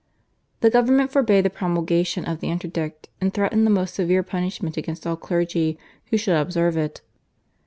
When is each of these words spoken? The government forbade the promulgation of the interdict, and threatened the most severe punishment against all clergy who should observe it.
The 0.61 0.71
government 0.71 1.11
forbade 1.11 1.45
the 1.45 1.51
promulgation 1.51 2.25
of 2.25 2.39
the 2.39 2.49
interdict, 2.49 3.09
and 3.21 3.31
threatened 3.31 3.67
the 3.67 3.69
most 3.69 3.93
severe 3.93 4.23
punishment 4.23 4.75
against 4.75 5.05
all 5.05 5.15
clergy 5.15 5.77
who 6.09 6.17
should 6.17 6.37
observe 6.41 6.75
it. 6.75 7.01